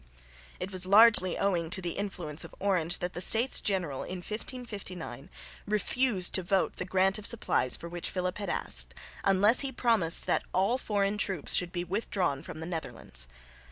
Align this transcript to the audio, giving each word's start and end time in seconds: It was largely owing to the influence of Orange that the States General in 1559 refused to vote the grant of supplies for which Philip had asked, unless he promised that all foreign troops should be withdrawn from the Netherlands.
It 0.59 0.71
was 0.71 0.87
largely 0.87 1.37
owing 1.37 1.69
to 1.69 1.79
the 1.79 1.91
influence 1.91 2.43
of 2.43 2.55
Orange 2.59 2.97
that 2.97 3.13
the 3.13 3.21
States 3.21 3.59
General 3.61 4.01
in 4.01 4.17
1559 4.23 5.29
refused 5.67 6.33
to 6.33 6.41
vote 6.41 6.77
the 6.77 6.85
grant 6.85 7.19
of 7.19 7.27
supplies 7.27 7.77
for 7.77 7.87
which 7.87 8.09
Philip 8.09 8.39
had 8.39 8.49
asked, 8.49 8.95
unless 9.23 9.59
he 9.59 9.71
promised 9.71 10.25
that 10.25 10.41
all 10.55 10.79
foreign 10.79 11.19
troops 11.19 11.53
should 11.53 11.71
be 11.71 11.83
withdrawn 11.83 12.41
from 12.41 12.61
the 12.61 12.65
Netherlands. 12.65 13.27